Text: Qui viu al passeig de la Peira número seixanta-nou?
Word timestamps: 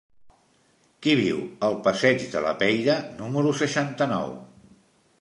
Qui 1.07 1.13
viu 1.19 1.43
al 1.69 1.77
passeig 1.89 2.27
de 2.33 2.43
la 2.49 2.57
Peira 2.65 2.99
número 3.23 3.57
seixanta-nou? 3.63 4.39